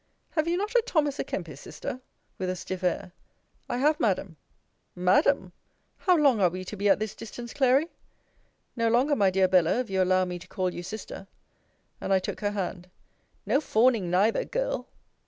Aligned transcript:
Have 0.31 0.47
you 0.47 0.57
not 0.57 0.73
a 0.73 0.81
Thomas 0.83 1.19
a 1.19 1.23
Kempis, 1.23 1.59
Sister? 1.59 2.01
with 2.39 2.49
a 2.49 2.55
stiff 2.55 2.83
air. 2.83 3.11
I 3.69 3.77
have, 3.77 3.99
Madam. 3.99 4.35
Madam! 4.95 5.53
How 5.97 6.17
long 6.17 6.41
are 6.41 6.49
we 6.49 6.65
to 6.65 6.75
be 6.75 6.89
at 6.89 6.97
this 6.97 7.13
distance, 7.13 7.53
Clary? 7.53 7.87
No 8.75 8.89
longer, 8.89 9.15
my 9.15 9.29
dear 9.29 9.47
Bella, 9.47 9.77
if 9.77 9.91
you 9.91 10.01
allow 10.01 10.25
me 10.25 10.39
to 10.39 10.47
call 10.47 10.73
you 10.73 10.81
sister. 10.81 11.27
And 12.01 12.11
I 12.11 12.17
took 12.17 12.39
her 12.39 12.49
hand. 12.49 12.89
No 13.45 13.61
fawning 13.61 14.09
neither, 14.09 14.43
Girl! 14.43 14.87